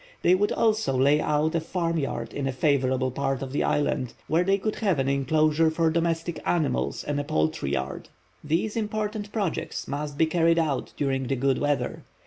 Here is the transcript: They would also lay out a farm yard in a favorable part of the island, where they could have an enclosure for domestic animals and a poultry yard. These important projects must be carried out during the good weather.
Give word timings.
They 0.23 0.33
would 0.33 0.51
also 0.51 0.97
lay 0.97 1.21
out 1.21 1.53
a 1.53 1.59
farm 1.61 1.99
yard 1.99 2.33
in 2.33 2.47
a 2.47 2.51
favorable 2.51 3.11
part 3.11 3.43
of 3.43 3.51
the 3.51 3.63
island, 3.63 4.15
where 4.27 4.43
they 4.43 4.57
could 4.57 4.77
have 4.77 4.97
an 4.97 5.07
enclosure 5.07 5.69
for 5.69 5.91
domestic 5.91 6.39
animals 6.43 7.03
and 7.03 7.19
a 7.19 7.23
poultry 7.23 7.73
yard. 7.73 8.09
These 8.43 8.75
important 8.75 9.31
projects 9.31 9.87
must 9.87 10.17
be 10.17 10.25
carried 10.25 10.57
out 10.57 10.91
during 10.97 11.27
the 11.27 11.35
good 11.35 11.59
weather. 11.59 12.03